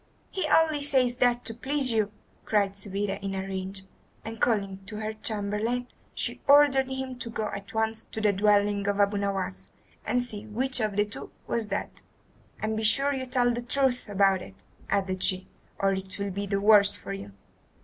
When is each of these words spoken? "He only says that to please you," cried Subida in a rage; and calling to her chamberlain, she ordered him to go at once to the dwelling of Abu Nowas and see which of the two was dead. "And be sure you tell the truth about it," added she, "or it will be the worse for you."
"He 0.31 0.47
only 0.49 0.81
says 0.81 1.17
that 1.17 1.45
to 1.45 1.53
please 1.53 1.91
you," 1.91 2.11
cried 2.43 2.71
Subida 2.73 3.21
in 3.21 3.35
a 3.35 3.43
rage; 3.47 3.83
and 4.25 4.41
calling 4.41 4.79
to 4.87 4.95
her 4.95 5.13
chamberlain, 5.13 5.85
she 6.15 6.41
ordered 6.47 6.87
him 6.87 7.19
to 7.19 7.29
go 7.29 7.49
at 7.53 7.75
once 7.75 8.05
to 8.05 8.19
the 8.19 8.33
dwelling 8.33 8.87
of 8.87 8.99
Abu 8.99 9.17
Nowas 9.19 9.69
and 10.03 10.25
see 10.25 10.47
which 10.47 10.79
of 10.79 10.95
the 10.95 11.05
two 11.05 11.29
was 11.45 11.67
dead. 11.67 11.91
"And 12.59 12.75
be 12.75 12.81
sure 12.83 13.13
you 13.13 13.27
tell 13.27 13.53
the 13.53 13.61
truth 13.61 14.09
about 14.09 14.41
it," 14.41 14.55
added 14.89 15.21
she, 15.21 15.47
"or 15.77 15.93
it 15.93 16.17
will 16.17 16.31
be 16.31 16.47
the 16.47 16.59
worse 16.59 16.95
for 16.95 17.13
you." 17.13 17.33